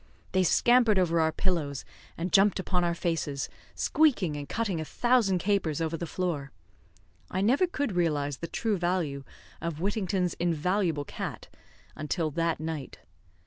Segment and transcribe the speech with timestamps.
[0.31, 1.85] They scampered over our pillows,
[2.17, 6.51] and jumped upon our faces, squeaking and cutting a thousand capers over the floor.
[7.29, 9.23] I never could realise the true value
[9.61, 11.49] of Whittington's invaluable cat
[11.95, 12.97] until that night.